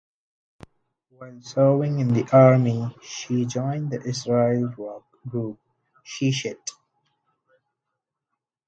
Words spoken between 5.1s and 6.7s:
group "Sheshet".